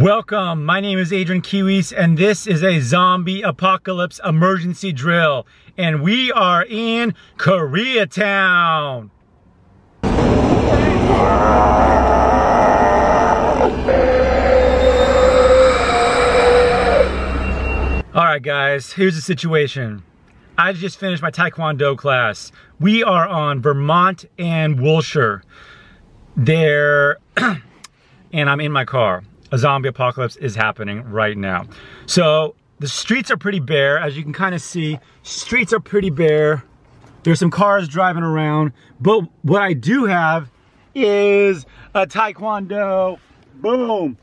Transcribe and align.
Welcome, 0.00 0.64
my 0.64 0.80
name 0.80 0.98
is 0.98 1.12
Adrian 1.12 1.42
Kiwis 1.42 1.92
and 1.94 2.16
this 2.16 2.46
is 2.46 2.64
a 2.64 2.80
zombie 2.80 3.42
apocalypse 3.42 4.22
emergency 4.24 4.90
drill. 4.90 5.46
And 5.76 6.00
we 6.00 6.32
are 6.32 6.64
in 6.64 7.14
Koreatown. 7.36 9.10
All 18.14 18.24
right 18.24 18.42
guys, 18.42 18.92
here's 18.94 19.14
the 19.14 19.20
situation. 19.20 20.04
I 20.56 20.72
just 20.72 20.98
finished 20.98 21.22
my 21.22 21.30
Taekwondo 21.30 21.98
class. 21.98 22.50
We 22.80 23.02
are 23.02 23.28
on 23.28 23.60
Vermont 23.60 24.24
and 24.38 24.80
Wilshire. 24.80 25.42
There, 26.34 27.18
and 27.36 28.48
I'm 28.48 28.60
in 28.60 28.72
my 28.72 28.86
car. 28.86 29.24
A 29.52 29.58
zombie 29.58 29.88
apocalypse 29.88 30.36
is 30.36 30.56
happening 30.56 31.04
right 31.04 31.36
now. 31.36 31.66
So 32.06 32.56
the 32.78 32.88
streets 32.88 33.30
are 33.30 33.36
pretty 33.36 33.60
bare, 33.60 33.98
as 33.98 34.16
you 34.16 34.24
can 34.24 34.32
kind 34.32 34.54
of 34.54 34.60
see. 34.60 34.98
Streets 35.22 35.72
are 35.72 35.80
pretty 35.80 36.10
bare. 36.10 36.64
There's 37.22 37.38
some 37.38 37.50
cars 37.50 37.86
driving 37.86 38.24
around, 38.24 38.72
but 39.00 39.20
what 39.42 39.62
I 39.62 39.74
do 39.74 40.06
have 40.06 40.50
is 40.94 41.64
a 41.94 42.06
Taekwondo, 42.06 43.18
boom, 43.54 44.18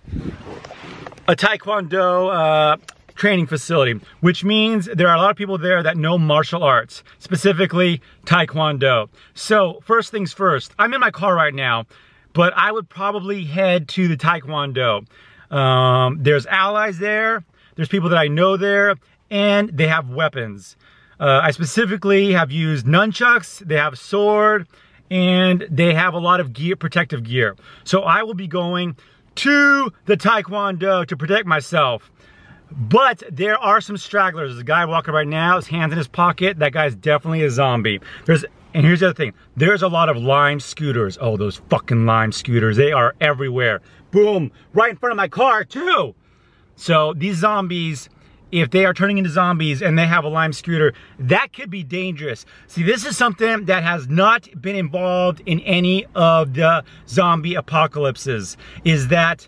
a 1.27 1.35
Taekwondo 1.35 2.33
uh, 2.33 2.77
training 3.15 3.47
facility, 3.47 4.01
which 4.19 4.43
means 4.43 4.89
there 4.93 5.07
are 5.07 5.15
a 5.15 5.19
lot 5.19 5.31
of 5.31 5.37
people 5.37 5.57
there 5.57 5.81
that 5.81 5.95
know 5.95 6.17
martial 6.17 6.63
arts, 6.63 7.03
specifically 7.19 8.01
Taekwondo. 8.25 9.07
So 9.33 9.79
first 9.85 10.11
things 10.11 10.33
first, 10.33 10.73
I'm 10.77 10.93
in 10.93 10.99
my 10.99 11.11
car 11.11 11.35
right 11.35 11.53
now, 11.53 11.85
but 12.33 12.51
I 12.55 12.71
would 12.71 12.89
probably 12.89 13.45
head 13.45 13.87
to 13.89 14.07
the 14.07 14.17
Taekwondo. 14.17 15.05
Um, 15.51 16.21
there's 16.21 16.45
allies 16.45 16.99
there, 16.99 17.43
there's 17.75 17.87
people 17.87 18.09
that 18.09 18.17
I 18.17 18.27
know 18.27 18.57
there, 18.57 18.95
and 19.29 19.69
they 19.69 19.87
have 19.87 20.09
weapons. 20.09 20.75
Uh, 21.19 21.41
I 21.43 21.51
specifically 21.51 22.33
have 22.33 22.51
used 22.51 22.85
nunchucks, 22.85 23.59
they 23.59 23.75
have 23.75 23.93
a 23.93 23.97
sword, 23.97 24.67
and 25.11 25.67
they 25.69 25.93
have 25.93 26.13
a 26.13 26.19
lot 26.19 26.39
of 26.39 26.53
gear, 26.53 26.75
protective 26.75 27.23
gear. 27.23 27.55
So 27.83 28.01
I 28.01 28.23
will 28.23 28.35
be 28.35 28.47
going 28.47 28.95
to 29.35 29.91
the 30.05 30.17
Taekwondo 30.17 31.05
to 31.07 31.17
protect 31.17 31.45
myself. 31.45 32.11
But 32.71 33.23
there 33.31 33.57
are 33.57 33.81
some 33.81 33.97
stragglers. 33.97 34.51
There's 34.51 34.61
a 34.61 34.63
guy 34.63 34.85
walking 34.85 35.13
right 35.13 35.27
now, 35.27 35.55
his 35.55 35.67
hands 35.67 35.91
in 35.91 35.97
his 35.97 36.07
pocket. 36.07 36.59
That 36.59 36.71
guy's 36.71 36.93
definitely 36.93 37.43
a 37.43 37.49
zombie. 37.49 37.99
There's 38.25 38.45
and 38.73 38.85
here's 38.85 38.99
the 38.99 39.07
other 39.07 39.15
thing. 39.15 39.33
There's 39.55 39.81
a 39.81 39.87
lot 39.87 40.09
of 40.09 40.17
Lime 40.17 40.59
scooters. 40.59 41.17
Oh, 41.19 41.37
those 41.37 41.57
fucking 41.69 42.05
Lime 42.05 42.31
scooters. 42.31 42.77
They 42.77 42.91
are 42.91 43.15
everywhere. 43.19 43.81
Boom. 44.11 44.51
Right 44.73 44.91
in 44.91 44.97
front 44.97 45.11
of 45.11 45.17
my 45.17 45.27
car, 45.27 45.63
too. 45.63 46.15
So 46.75 47.13
these 47.13 47.37
zombies, 47.37 48.09
if 48.51 48.69
they 48.71 48.85
are 48.85 48.93
turning 48.93 49.17
into 49.17 49.29
zombies 49.29 49.81
and 49.81 49.97
they 49.97 50.05
have 50.07 50.23
a 50.23 50.29
Lime 50.29 50.53
scooter, 50.53 50.93
that 51.19 51.51
could 51.53 51.69
be 51.69 51.83
dangerous. 51.83 52.45
See, 52.67 52.83
this 52.83 53.05
is 53.05 53.17
something 53.17 53.65
that 53.65 53.83
has 53.83 54.07
not 54.07 54.47
been 54.61 54.75
involved 54.75 55.41
in 55.45 55.59
any 55.61 56.05
of 56.15 56.53
the 56.53 56.83
zombie 57.07 57.55
apocalypses. 57.55 58.55
Is 58.83 59.09
that 59.09 59.47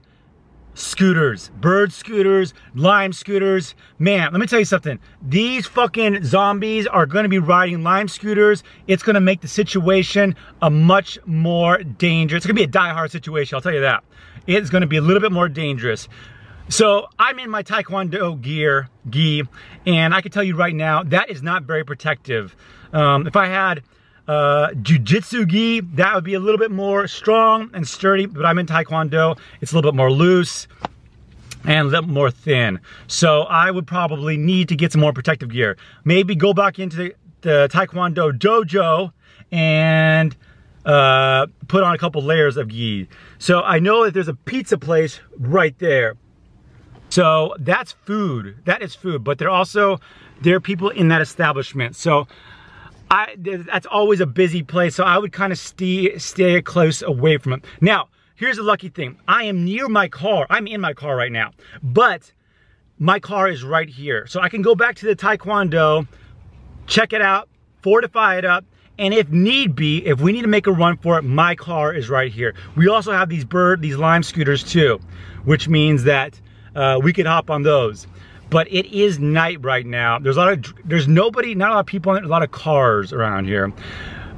scooters, 0.73 1.49
bird 1.59 1.91
scooters, 1.91 2.53
lime 2.75 3.13
scooters. 3.13 3.75
Man, 3.99 4.31
let 4.31 4.39
me 4.39 4.47
tell 4.47 4.59
you 4.59 4.65
something. 4.65 4.99
These 5.21 5.67
fucking 5.67 6.23
zombies 6.23 6.87
are 6.87 7.05
gonna 7.05 7.29
be 7.29 7.39
riding 7.39 7.83
lime 7.83 8.07
scooters. 8.07 8.63
It's 8.87 9.03
gonna 9.03 9.21
make 9.21 9.41
the 9.41 9.47
situation 9.47 10.35
a 10.61 10.69
much 10.69 11.19
more 11.25 11.79
dangerous. 11.79 12.39
It's 12.39 12.45
gonna 12.45 12.55
be 12.55 12.63
a 12.63 12.67
die-hard 12.67 13.11
situation, 13.11 13.55
I'll 13.55 13.61
tell 13.61 13.73
you 13.73 13.81
that. 13.81 14.03
It's 14.47 14.69
gonna 14.69 14.87
be 14.87 14.97
a 14.97 15.01
little 15.01 15.21
bit 15.21 15.31
more 15.31 15.49
dangerous. 15.49 16.07
So 16.69 17.07
I'm 17.19 17.37
in 17.39 17.49
my 17.49 17.63
Taekwondo 17.63 18.39
gear, 18.39 18.89
gi, 19.09 19.43
and 19.85 20.13
I 20.13 20.21
can 20.21 20.31
tell 20.31 20.43
you 20.43 20.55
right 20.55 20.75
now, 20.75 21.03
that 21.03 21.29
is 21.29 21.43
not 21.43 21.63
very 21.63 21.83
protective. 21.83 22.55
Um, 22.93 23.27
if 23.27 23.35
I 23.35 23.47
had 23.47 23.83
uh, 24.31 24.73
Jiu-Jitsu 24.81 25.45
gi, 25.45 25.81
that 25.95 26.15
would 26.15 26.23
be 26.23 26.35
a 26.35 26.39
little 26.39 26.57
bit 26.57 26.71
more 26.71 27.05
strong 27.05 27.69
and 27.73 27.85
sturdy, 27.85 28.27
but 28.27 28.45
I'm 28.45 28.57
in 28.59 28.65
Taekwondo. 28.65 29.37
It's 29.59 29.73
a 29.73 29.75
little 29.75 29.91
bit 29.91 29.97
more 29.97 30.09
loose 30.09 30.69
and 31.65 31.87
a 31.87 31.91
little 31.91 32.09
more 32.09 32.31
thin. 32.31 32.79
So 33.07 33.41
I 33.41 33.71
would 33.71 33.85
probably 33.85 34.37
need 34.37 34.69
to 34.69 34.75
get 34.77 34.93
some 34.93 35.01
more 35.01 35.11
protective 35.11 35.49
gear. 35.49 35.75
Maybe 36.05 36.33
go 36.33 36.53
back 36.53 36.79
into 36.79 36.95
the, 36.95 37.15
the 37.41 37.69
Taekwondo 37.73 38.31
dojo 38.31 39.11
and 39.51 40.33
uh, 40.85 41.47
put 41.67 41.83
on 41.83 41.93
a 41.93 41.97
couple 41.97 42.23
layers 42.23 42.55
of 42.55 42.69
gi. 42.69 43.09
So 43.37 43.61
I 43.63 43.79
know 43.79 44.05
that 44.05 44.13
there's 44.13 44.29
a 44.29 44.33
pizza 44.33 44.77
place 44.77 45.19
right 45.39 45.77
there. 45.79 46.15
So 47.09 47.53
that's 47.59 47.91
food, 47.91 48.59
that 48.63 48.81
is 48.81 48.95
food, 48.95 49.25
but 49.25 49.39
there 49.39 49.49
also, 49.49 49.99
there 50.41 50.55
are 50.55 50.61
people 50.61 50.87
in 50.87 51.09
that 51.09 51.21
establishment. 51.21 51.97
So 51.97 52.27
I, 53.11 53.35
that's 53.37 53.85
always 53.87 54.21
a 54.21 54.25
busy 54.25 54.63
place, 54.63 54.95
so 54.95 55.03
I 55.03 55.17
would 55.17 55.33
kind 55.33 55.51
of 55.51 55.59
stay, 55.59 56.17
stay 56.17 56.61
close 56.61 57.01
away 57.01 57.37
from 57.37 57.51
it. 57.53 57.65
Now, 57.81 58.07
here's 58.35 58.57
a 58.57 58.63
lucky 58.63 58.87
thing. 58.87 59.17
I 59.27 59.43
am 59.43 59.65
near 59.65 59.89
my 59.89 60.07
car. 60.07 60.47
I'm 60.49 60.65
in 60.65 60.79
my 60.79 60.93
car 60.93 61.17
right 61.17 61.31
now, 61.31 61.51
but 61.83 62.31
my 62.99 63.19
car 63.19 63.49
is 63.49 63.65
right 63.65 63.89
here. 63.89 64.27
So 64.27 64.39
I 64.39 64.47
can 64.47 64.61
go 64.61 64.75
back 64.75 64.95
to 64.95 65.05
the 65.05 65.15
Taekwondo, 65.15 66.07
check 66.87 67.11
it 67.11 67.21
out, 67.21 67.49
fortify 67.81 68.37
it 68.37 68.45
up, 68.45 68.63
and 68.97 69.13
if 69.13 69.27
need 69.29 69.75
be, 69.75 70.05
if 70.05 70.21
we 70.21 70.31
need 70.31 70.43
to 70.43 70.47
make 70.47 70.67
a 70.67 70.71
run 70.71 70.95
for 70.95 71.17
it, 71.17 71.23
my 71.23 71.53
car 71.53 71.93
is 71.93 72.09
right 72.09 72.31
here. 72.31 72.55
We 72.77 72.87
also 72.87 73.11
have 73.11 73.27
these 73.27 73.43
bird, 73.43 73.81
these 73.81 73.97
lime 73.97 74.23
scooters 74.23 74.63
too, 74.63 75.01
which 75.43 75.67
means 75.67 76.05
that 76.05 76.39
uh, 76.77 76.97
we 77.03 77.11
could 77.11 77.25
hop 77.25 77.49
on 77.49 77.63
those 77.63 78.07
but 78.51 78.71
it 78.71 78.85
is 78.93 79.17
night 79.17 79.57
right 79.63 79.85
now. 79.85 80.19
There's 80.19 80.37
a 80.37 80.41
lot 80.41 80.53
of, 80.53 80.73
there's 80.85 81.07
nobody, 81.07 81.55
not 81.55 81.71
a 81.71 81.73
lot 81.75 81.79
of 81.79 81.85
people, 81.87 82.15
a 82.15 82.19
lot 82.19 82.43
of 82.43 82.51
cars 82.51 83.11
around 83.11 83.45
here. 83.45 83.73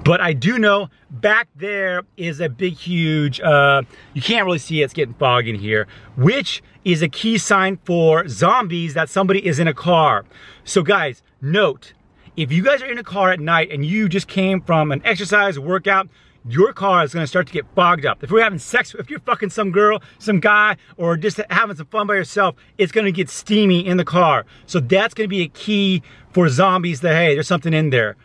But 0.06 0.22
I 0.22 0.34
do 0.34 0.59
know 0.59 0.90
back 1.09 1.47
there 1.56 2.03
is 2.16 2.40
a 2.40 2.47
big, 2.47 2.74
huge, 2.74 3.41
uh, 3.41 3.81
you 4.13 4.22
can't 4.22 4.46
really 4.46 4.59
see 4.59 4.81
it, 4.81 4.85
it's 4.85 4.94
getting 4.94 5.16
foggy 5.16 5.50
in 5.50 5.56
here, 5.56 5.88
which 6.16 6.62
is 6.85 7.01
a 7.01 7.09
key 7.09 7.38
sign 7.38 7.79
for 7.85 8.28
zombies 8.28 8.94
that 8.94 9.09
somebody 9.09 9.46
is 9.46 9.59
in 9.59 9.68
a 9.68 9.74
car. 9.74 10.25
So 10.63 10.84
guys, 10.84 11.24
note, 11.41 11.94
if 12.38 12.51
you 12.51 12.63
guys 12.63 12.81
are 12.81 12.91
in 12.91 12.97
a 12.97 13.03
car 13.03 13.31
at 13.31 13.40
night 13.40 13.72
and 13.72 13.85
you 13.85 14.07
just 14.07 14.28
came 14.28 14.62
from 14.62 14.91
an 14.91 15.01
exercise 15.03 15.57
workout, 15.57 16.07
your 16.48 16.74
car 16.74 17.04
is 17.04 17.14
gonna 17.14 17.28
start 17.28 17.48
to 17.48 17.54
get 17.54 17.66
fogged 17.76 18.06
up. 18.06 18.24
If 18.24 18.31
we're 18.31 18.44
having 18.44 18.59
sex, 18.59 18.94
if 18.98 19.09
you're 19.09 19.20
fucking 19.22 19.50
some 19.50 19.72
girl, 19.72 20.02
some 20.20 20.40
guy, 20.40 20.78
or 20.98 21.16
just 21.18 21.40
having 21.50 21.76
some 21.76 21.86
fun 21.88 22.08
by 22.08 22.16
yourself, 22.16 22.56
it's 22.78 22.92
gonna 22.92 23.12
get 23.12 23.30
steamy 23.30 23.86
in 23.86 23.98
the 23.98 24.06
car. 24.06 24.46
So 24.66 24.80
that's 24.80 25.14
gonna 25.14 25.28
be 25.28 25.42
a 25.42 25.48
key 25.48 26.04
for 26.31 26.50
zombies 26.50 27.02
that, 27.02 27.16
hey, 27.16 27.34
there's 27.34 27.48
something 27.48 27.74
in 27.74 27.90
there. 27.90 28.16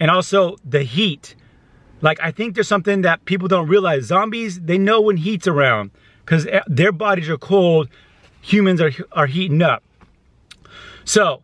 And 0.00 0.10
also 0.10 0.56
the 0.64 0.82
heat. 0.82 1.34
Like, 2.00 2.18
I 2.22 2.30
think 2.30 2.54
there's 2.54 2.68
something 2.68 3.02
that 3.02 3.24
people 3.24 3.48
don't 3.48 3.68
realize. 3.68 4.04
Zombies, 4.04 4.60
they 4.60 4.78
know 4.78 5.00
when 5.00 5.16
heat's 5.16 5.48
around 5.48 5.90
because 6.24 6.46
eh, 6.46 6.60
their 6.66 6.92
bodies 6.92 7.28
are 7.28 7.38
cold, 7.38 7.88
humans 8.40 8.80
are, 8.80 8.92
are 9.12 9.26
heating 9.26 9.62
up. 9.62 9.82
So, 11.04 11.42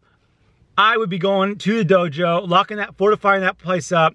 I 0.76 0.96
would 0.96 1.10
be 1.10 1.18
going 1.18 1.56
to 1.58 1.82
the 1.82 1.94
dojo, 1.94 2.48
locking 2.48 2.78
that, 2.78 2.96
fortifying 2.96 3.42
that 3.42 3.58
place 3.58 3.92
up, 3.92 4.14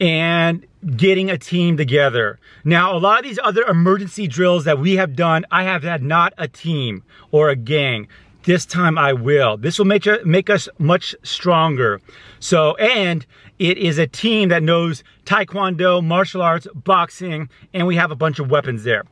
and 0.00 0.66
getting 0.96 1.30
a 1.30 1.38
team 1.38 1.76
together. 1.76 2.38
Now, 2.64 2.96
a 2.96 2.98
lot 2.98 3.18
of 3.18 3.24
these 3.24 3.38
other 3.42 3.62
emergency 3.64 4.26
drills 4.26 4.64
that 4.64 4.78
we 4.78 4.96
have 4.96 5.16
done, 5.16 5.44
I 5.50 5.64
have 5.64 5.82
had 5.82 6.02
not 6.02 6.34
a 6.36 6.48
team 6.48 7.02
or 7.30 7.48
a 7.48 7.56
gang. 7.56 8.08
This 8.44 8.66
time 8.66 8.98
I 8.98 9.14
will. 9.14 9.56
This 9.56 9.78
will 9.78 9.86
make, 9.86 10.06
make 10.26 10.50
us 10.50 10.68
much 10.78 11.14
stronger. 11.22 12.00
So, 12.40 12.74
and 12.76 13.24
it 13.58 13.78
is 13.78 13.98
a 13.98 14.06
team 14.06 14.50
that 14.50 14.62
knows 14.62 15.02
Taekwondo, 15.24 16.04
martial 16.04 16.42
arts, 16.42 16.66
boxing, 16.74 17.48
and 17.72 17.86
we 17.86 17.96
have 17.96 18.10
a 18.10 18.16
bunch 18.16 18.38
of 18.38 18.50
weapons 18.50 18.84
there, 18.84 19.04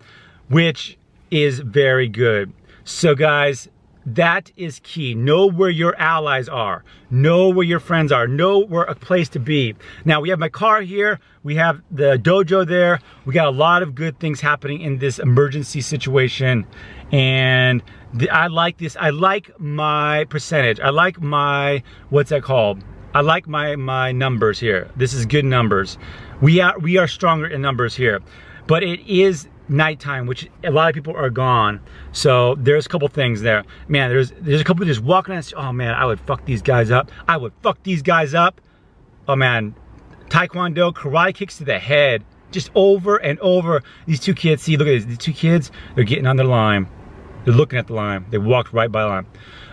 which 0.49 0.99
is 1.31 1.61
very 1.61 2.09
good. 2.09 2.53
So 2.85 3.15
guys, 3.15 3.69
that 4.05 4.51
is 4.57 4.81
key. 4.83 5.15
Know 5.15 5.47
where 5.47 5.71
your 5.71 5.95
allies 5.97 6.49
are. 6.49 6.85
Know 7.11 7.49
where 7.49 7.65
your 7.65 7.81
friends 7.81 8.11
are. 8.11 8.27
Know 8.27 8.59
where 8.59 8.83
a 8.83 8.95
place 8.95 9.29
to 9.31 9.39
be. 9.39 9.75
Now, 10.05 10.21
we 10.21 10.31
have 10.31 10.39
my 10.39 10.49
car 10.49 10.83
here. 10.83 11.21
We 11.45 11.55
have 11.57 11.83
the 11.91 12.17
dojo 12.17 12.67
there. 12.67 13.01
We 13.25 13.33
got 13.33 13.47
a 13.47 13.51
lot 13.51 13.83
of 13.83 13.95
good 13.95 14.19
things 14.19 14.41
happening 14.41 14.81
in 14.81 14.99
this 14.99 15.19
emergency 15.19 15.81
situation. 15.81 16.67
And 17.13 17.83
the, 18.13 18.29
I 18.31 18.49
like 18.49 18.79
this. 18.79 18.97
I 18.99 19.11
like 19.11 19.59
my 19.61 20.25
percentage. 20.25 20.81
I 20.81 20.91
like 20.91 21.21
my, 21.21 21.83
what's 22.11 22.31
that 22.31 22.43
called? 22.43 22.83
I 23.15 23.21
like 23.21 23.47
my, 23.47 23.77
my 23.77 24.11
numbers 24.11 24.59
here. 24.59 24.91
This 24.97 25.13
is 25.13 25.27
good 25.27 25.45
numbers. 25.45 25.99
We 26.41 26.61
are, 26.61 26.79
we 26.79 26.97
are 26.97 27.07
stronger 27.07 27.47
in 27.47 27.61
numbers 27.61 27.95
here. 27.95 28.21
But 28.67 28.83
it 28.83 29.01
is 29.07 29.49
nighttime, 29.69 30.27
which 30.27 30.49
a 30.65 30.71
lot 30.71 30.89
of 30.89 30.95
people 30.95 31.15
are 31.17 31.31
gone. 31.31 31.81
So 32.13 32.55
there's 32.57 32.87
a 32.87 32.89
couple 32.89 33.09
things 33.09 33.43
there. 33.43 33.65
Man, 33.89 34.11
there's 34.11 34.33
there's 34.41 34.61
a 34.61 34.65
couple 34.65 34.85
just 34.87 35.03
walking 35.03 35.35
and 35.35 35.53
oh 35.57 35.73
man, 35.73 35.95
I 35.95 36.05
would 36.05 36.21
fuck 36.21 36.45
these 36.45 36.63
guys 36.63 36.91
up. 36.91 37.11
I 37.29 37.37
would 37.37 37.53
fuck 37.63 37.83
these 37.83 38.03
guys 38.03 38.35
up. 38.35 38.61
Oh 39.29 39.37
man, 39.37 39.75
Taekwondo, 40.29 40.93
karate 40.93 41.35
kicks 41.35 41.59
to 41.59 41.65
the 41.65 41.79
head. 41.79 42.25
Just 42.51 42.71
over 42.75 43.17
and 43.17 43.39
over. 43.39 43.83
These 44.07 44.21
two 44.21 44.35
kids, 44.35 44.63
see, 44.63 44.77
look 44.77 44.87
at 44.87 45.07
these 45.07 45.17
two 45.17 45.33
kids, 45.33 45.71
they're 45.95 46.05
getting 46.05 46.27
on 46.27 46.37
the 46.37 46.45
Lime. 46.45 46.87
They're 47.45 47.55
looking 47.55 47.79
at 47.79 47.89
the 47.89 47.95
Lime. 47.95 48.27
They 48.31 48.39
walked 48.39 48.73
right 48.73 48.91
by 48.91 49.03
the 49.03 49.09
Lime. 49.09 49.27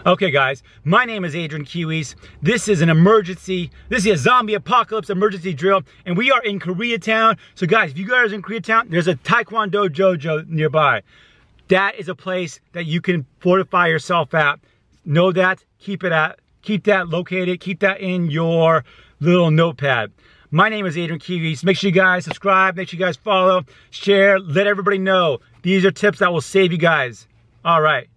Okay, 0.06 0.32
guys, 0.32 0.64
my 0.86 1.06
name 1.06 1.24
is 1.24 1.36
Adrian 1.36 1.66
Kiwis. 1.66 2.16
This 2.42 2.68
is 2.68 2.82
an 2.82 2.90
emergency, 2.90 3.70
this 3.90 4.06
is 4.08 4.14
a 4.14 4.18
zombie 4.18 4.56
apocalypse 4.56 5.10
emergency 5.10 5.54
drill, 5.54 5.84
and 6.06 6.18
we 6.18 6.32
are 6.32 6.42
in 6.42 6.60
Koreatown. 6.60 7.38
So 7.54 7.68
guys, 7.68 7.92
if 7.92 7.98
you 7.98 8.08
guys 8.08 8.32
are 8.32 8.36
in 8.36 8.42
Koreatown, 8.42 8.90
there's 8.90 9.08
a 9.08 9.16
Taekwondo 9.16 9.88
Dojo 9.88 10.48
nearby. 10.48 11.04
That 11.68 11.96
is 12.00 12.10
a 12.10 12.16
place 12.16 12.60
that 12.72 12.86
you 12.86 13.02
can 13.02 13.28
fortify 13.40 13.88
yourself 13.88 14.34
at. 14.34 14.60
Know 15.06 15.32
that, 15.32 15.64
keep 15.78 16.04
it 16.04 16.12
at, 16.12 16.40
keep 16.64 16.86
that 16.86 17.10
located, 17.10 17.60
keep 17.60 17.82
that 17.82 18.02
in 18.02 18.32
your 18.32 18.84
little 19.20 19.52
notepad. 19.52 20.12
My 20.50 20.70
name 20.70 20.88
is 20.88 20.98
Adrian 20.98 21.20
Kiwis. 21.20 21.64
Make 21.64 21.78
sure 21.78 21.90
you 21.90 21.94
guys 21.94 22.24
subscribe, 22.24 22.76
make 22.78 22.90
sure 22.90 22.98
you 23.00 23.06
guys 23.06 23.18
follow, 23.18 23.64
share, 23.92 24.40
let 24.40 24.66
everybody 24.66 24.98
know. 24.98 25.40
These 25.62 25.86
are 25.86 25.92
tips 25.92 26.18
that 26.20 26.34
will 26.34 26.42
save 26.42 26.72
you 26.72 26.80
guys. 26.80 27.28
All 27.64 27.82
right. 27.82 28.08